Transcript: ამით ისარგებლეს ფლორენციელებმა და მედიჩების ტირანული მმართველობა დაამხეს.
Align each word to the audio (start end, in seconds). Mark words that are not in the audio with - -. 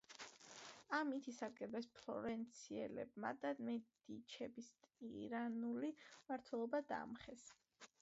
ამით 0.99 1.27
ისარგებლეს 1.31 1.89
ფლორენციელებმა 1.97 3.33
და 3.45 3.53
მედიჩების 3.69 4.73
ტირანული 4.89 5.97
მმართველობა 6.03 6.85
დაამხეს. 6.95 7.51